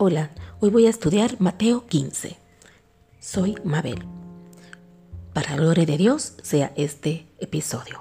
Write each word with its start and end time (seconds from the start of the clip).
Hola, 0.00 0.30
hoy 0.60 0.70
voy 0.70 0.86
a 0.86 0.90
estudiar 0.90 1.34
Mateo 1.40 1.84
15. 1.88 2.36
Soy 3.18 3.56
Mabel. 3.64 4.04
Para 5.32 5.50
la 5.50 5.56
gloria 5.56 5.86
de 5.86 5.96
Dios 5.96 6.34
sea 6.40 6.72
este 6.76 7.26
episodio. 7.40 8.00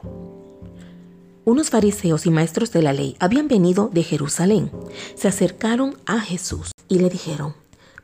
Unos 1.44 1.71
fariseos 1.71 2.28
y 2.28 2.29
maestros 2.29 2.72
de 2.72 2.83
la 2.83 2.94
ley 2.94 3.15
habían 3.18 3.47
venido 3.47 3.90
de 3.91 4.04
Jerusalén. 4.04 4.69
Se 5.15 5.28
acercaron 5.28 5.97
a 6.05 6.19
Jesús 6.19 6.69
y 6.87 6.99
le 6.99 7.10
dijeron, 7.10 7.55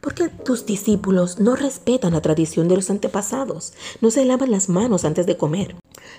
¿por 0.02 0.16
qué 0.16 0.28
tus 0.28 0.66
discípulos 0.66 1.40
no 1.40 1.56
respetan 1.56 2.14
la 2.14 2.22
tradición 2.22 2.68
de 2.68 2.78
los 2.78 2.90
antepasados? 2.90 3.74
No 4.02 4.10
se 4.10 4.26
lavan 4.26 4.50
las 4.50 4.70
manos 4.70 5.06
antes 5.06 5.28
de 5.28 5.38
comer. 5.38 5.76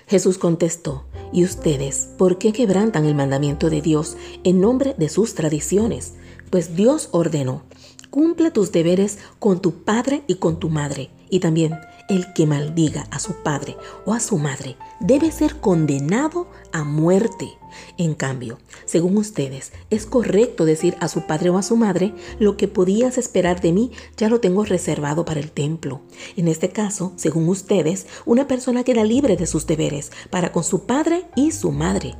Jesús 0.07 0.37
contestó, 0.37 1.03
¿y 1.33 1.43
ustedes 1.43 2.07
por 2.17 2.37
qué 2.37 2.53
quebrantan 2.53 3.03
el 3.03 3.15
mandamiento 3.15 3.69
de 3.69 3.81
Dios 3.81 4.15
en 4.45 4.61
nombre 4.61 4.95
de 4.97 5.09
sus 5.09 5.35
tradiciones? 5.35 6.13
Pues 6.55 6.73
Dios 6.73 7.09
ordenó, 7.11 7.63
cumple 8.09 8.49
tus 8.49 8.71
deberes 8.71 9.17
con 9.39 9.61
tu 9.61 9.83
padre 9.83 10.23
y 10.25 10.35
con 10.35 10.57
tu 10.57 10.69
madre. 10.69 11.09
Y 11.29 11.41
también 11.41 11.77
el 12.07 12.31
que 12.31 12.45
maldiga 12.45 13.07
a 13.11 13.19
su 13.19 13.33
padre 13.43 13.75
o 14.05 14.13
a 14.13 14.21
su 14.21 14.37
madre 14.37 14.77
debe 15.01 15.31
ser 15.31 15.59
condenado 15.59 16.47
a 16.71 16.85
muerte. 16.85 17.49
En 17.97 18.13
cambio, 18.13 18.57
según 18.85 19.17
ustedes, 19.17 19.73
es 19.89 20.05
correcto 20.05 20.63
decir 20.63 20.95
a 21.01 21.09
su 21.09 21.27
padre 21.27 21.49
o 21.49 21.57
a 21.57 21.61
su 21.61 21.75
madre, 21.75 22.13
lo 22.39 22.55
que 22.55 22.69
podías 22.69 23.17
esperar 23.17 23.59
de 23.59 23.73
mí 23.73 23.91
ya 24.15 24.29
lo 24.29 24.39
tengo 24.39 24.63
reservado 24.63 25.25
para 25.25 25.41
el 25.41 25.51
templo. 25.51 26.03
En 26.37 26.47
este 26.47 26.69
caso, 26.69 27.11
según 27.17 27.49
ustedes, 27.49 28.07
una 28.25 28.47
persona 28.47 28.85
queda 28.85 29.03
libre 29.03 29.35
de 29.35 29.45
sus 29.45 29.67
deberes 29.67 30.13
para 30.29 30.53
con 30.53 30.63
su 30.63 30.85
padre 30.85 31.25
y 31.35 31.51
su 31.51 31.73
madre. 31.73 32.15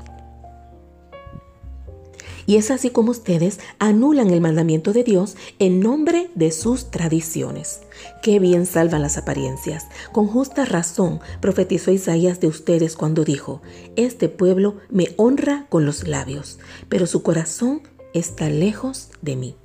Y 2.45 2.57
es 2.57 2.71
así 2.71 2.89
como 2.89 3.11
ustedes 3.11 3.59
anulan 3.79 4.29
el 4.29 4.41
mandamiento 4.41 4.93
de 4.93 5.03
Dios 5.03 5.35
en 5.59 5.79
nombre 5.79 6.29
de 6.35 6.51
sus 6.51 6.91
tradiciones. 6.91 7.81
Qué 8.21 8.39
bien 8.39 8.65
salvan 8.65 9.01
las 9.01 9.17
apariencias. 9.17 9.87
Con 10.11 10.27
justa 10.27 10.65
razón 10.65 11.19
profetizó 11.41 11.91
Isaías 11.91 12.39
de 12.39 12.47
ustedes 12.47 12.95
cuando 12.95 13.23
dijo, 13.23 13.61
Este 13.95 14.29
pueblo 14.29 14.77
me 14.89 15.13
honra 15.17 15.65
con 15.69 15.85
los 15.85 16.07
labios, 16.07 16.59
pero 16.89 17.07
su 17.07 17.23
corazón 17.23 17.81
está 18.13 18.49
lejos 18.49 19.09
de 19.21 19.35
mí. 19.35 19.55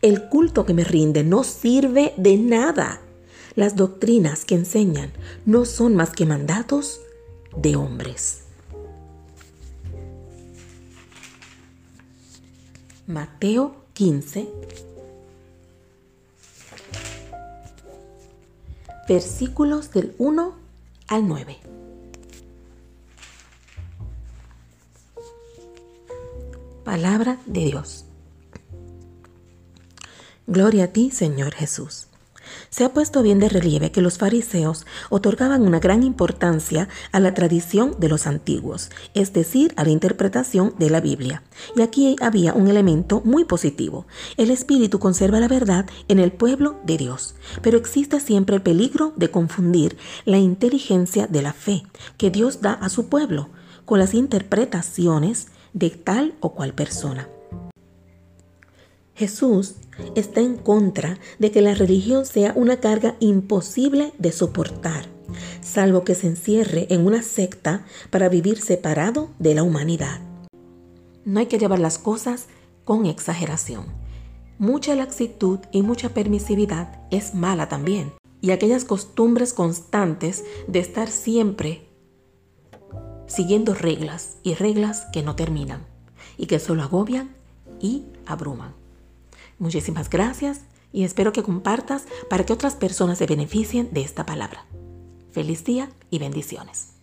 El 0.00 0.28
culto 0.28 0.64
que 0.64 0.74
me 0.74 0.84
rinde 0.84 1.24
no 1.24 1.44
sirve 1.44 2.14
de 2.16 2.36
nada. 2.36 3.00
Las 3.54 3.76
doctrinas 3.76 4.44
que 4.44 4.54
enseñan 4.54 5.12
no 5.44 5.64
son 5.64 5.94
más 5.94 6.10
que 6.10 6.24
mandatos 6.24 7.00
de 7.56 7.76
hombres. 7.76 8.41
Mateo 13.06 13.74
15, 13.94 14.48
versículos 19.08 19.90
del 19.90 20.14
1 20.18 20.54
al 21.08 21.26
9. 21.26 21.58
Palabra 26.84 27.38
de 27.46 27.64
Dios. 27.64 28.04
Gloria 30.46 30.84
a 30.84 30.88
ti, 30.88 31.10
Señor 31.10 31.54
Jesús. 31.54 32.11
Se 32.70 32.84
ha 32.84 32.92
puesto 32.92 33.22
bien 33.22 33.38
de 33.38 33.48
relieve 33.48 33.90
que 33.90 34.00
los 34.00 34.18
fariseos 34.18 34.86
otorgaban 35.10 35.62
una 35.62 35.80
gran 35.80 36.02
importancia 36.02 36.88
a 37.12 37.20
la 37.20 37.34
tradición 37.34 37.96
de 37.98 38.08
los 38.08 38.26
antiguos, 38.26 38.90
es 39.14 39.32
decir, 39.32 39.72
a 39.76 39.84
la 39.84 39.90
interpretación 39.90 40.74
de 40.78 40.90
la 40.90 41.00
Biblia. 41.00 41.42
Y 41.76 41.82
aquí 41.82 42.16
había 42.20 42.54
un 42.54 42.68
elemento 42.68 43.22
muy 43.24 43.44
positivo. 43.44 44.06
El 44.36 44.50
Espíritu 44.50 44.98
conserva 44.98 45.40
la 45.40 45.48
verdad 45.48 45.86
en 46.08 46.18
el 46.18 46.32
pueblo 46.32 46.80
de 46.84 46.96
Dios, 46.96 47.34
pero 47.62 47.78
existe 47.78 48.20
siempre 48.20 48.56
el 48.56 48.62
peligro 48.62 49.12
de 49.16 49.30
confundir 49.30 49.96
la 50.24 50.38
inteligencia 50.38 51.26
de 51.26 51.42
la 51.42 51.52
fe 51.52 51.82
que 52.16 52.30
Dios 52.30 52.60
da 52.60 52.72
a 52.72 52.88
su 52.88 53.08
pueblo 53.08 53.50
con 53.84 53.98
las 53.98 54.14
interpretaciones 54.14 55.48
de 55.72 55.90
tal 55.90 56.34
o 56.40 56.54
cual 56.54 56.74
persona. 56.74 57.28
Jesús 59.14 59.74
está 60.14 60.40
en 60.40 60.56
contra 60.56 61.18
de 61.38 61.50
que 61.50 61.60
la 61.60 61.74
religión 61.74 62.24
sea 62.24 62.52
una 62.56 62.78
carga 62.78 63.16
imposible 63.20 64.12
de 64.18 64.32
soportar, 64.32 65.06
salvo 65.60 66.04
que 66.04 66.14
se 66.14 66.28
encierre 66.28 66.86
en 66.90 67.06
una 67.06 67.22
secta 67.22 67.84
para 68.10 68.28
vivir 68.28 68.60
separado 68.60 69.30
de 69.38 69.54
la 69.54 69.62
humanidad. 69.62 70.20
No 71.24 71.40
hay 71.40 71.46
que 71.46 71.58
llevar 71.58 71.78
las 71.78 71.98
cosas 71.98 72.46
con 72.84 73.06
exageración. 73.06 73.86
Mucha 74.58 74.94
laxitud 74.94 75.60
y 75.70 75.82
mucha 75.82 76.10
permisividad 76.10 77.00
es 77.10 77.34
mala 77.34 77.68
también. 77.68 78.12
Y 78.40 78.50
aquellas 78.50 78.84
costumbres 78.84 79.52
constantes 79.52 80.44
de 80.66 80.80
estar 80.80 81.08
siempre 81.08 81.88
siguiendo 83.28 83.72
reglas 83.74 84.36
y 84.42 84.54
reglas 84.54 85.06
que 85.12 85.22
no 85.22 85.36
terminan 85.36 85.86
y 86.36 86.46
que 86.46 86.58
solo 86.58 86.82
agobian 86.82 87.34
y 87.80 88.04
abruman. 88.26 88.81
Muchísimas 89.62 90.10
gracias 90.10 90.62
y 90.92 91.04
espero 91.04 91.32
que 91.32 91.44
compartas 91.44 92.08
para 92.28 92.44
que 92.44 92.52
otras 92.52 92.74
personas 92.74 93.18
se 93.18 93.26
beneficien 93.26 93.92
de 93.92 94.00
esta 94.00 94.26
palabra. 94.26 94.66
Feliz 95.30 95.62
día 95.62 95.88
y 96.10 96.18
bendiciones. 96.18 96.94